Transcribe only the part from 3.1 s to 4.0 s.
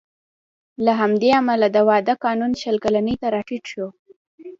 ته راټیټ شو